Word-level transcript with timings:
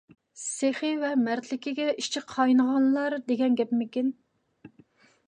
سېخىي 0.43 0.93
ۋە 1.01 1.11
مەردلىكىگە 1.25 1.85
ئىچى 1.91 2.23
قاينىغانلار 2.31 3.17
دېگەن 3.29 3.59
گەپمىكىن. 3.61 4.11